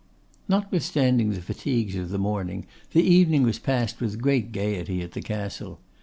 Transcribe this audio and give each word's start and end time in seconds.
Notwithstanding 0.49 1.29
the 1.29 1.43
fatigues 1.43 1.95
of 1.95 2.09
the 2.09 2.17
morning, 2.17 2.65
the 2.91 3.03
evening 3.03 3.43
was 3.43 3.59
passed 3.59 4.01
with 4.01 4.19
great 4.19 4.51
gaiety 4.51 5.03
at 5.03 5.11
the 5.11 5.21
Castle. 5.21 5.79